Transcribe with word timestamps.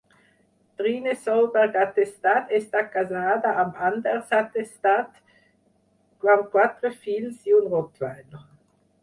Trine 0.79 1.11
Solberg-Hattestad 1.25 2.49
està 2.59 2.81
casada 2.95 3.51
amb 3.65 3.77
Anders 3.91 4.33
Hattestad, 4.39 5.21
amb 6.39 6.49
quatre 6.57 6.93
fills 7.05 7.47
i 7.53 7.57
un 7.61 7.71
rottweiler. 7.77 8.45